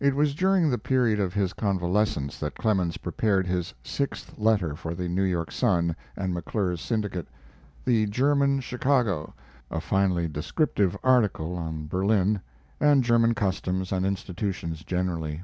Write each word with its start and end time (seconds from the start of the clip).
It 0.00 0.16
was 0.16 0.34
during 0.34 0.70
the 0.70 0.78
period 0.78 1.20
of 1.20 1.34
his 1.34 1.52
convalescence 1.52 2.38
that 2.40 2.54
Clemens 2.54 2.96
prepared 2.96 3.46
his 3.46 3.74
sixth 3.84 4.38
letter 4.38 4.74
for 4.74 4.94
the 4.94 5.10
New 5.10 5.24
York 5.24 5.52
Sun 5.52 5.94
and 6.16 6.32
McClure's 6.32 6.80
syndicate, 6.80 7.28
"The 7.84 8.06
German 8.06 8.60
Chicago," 8.60 9.34
a 9.70 9.82
finely 9.82 10.26
descriptive 10.26 10.96
article 11.04 11.54
on 11.58 11.86
Berlin, 11.86 12.40
and 12.80 13.04
German 13.04 13.34
customs 13.34 13.92
and 13.92 14.06
institutions 14.06 14.84
generally. 14.84 15.42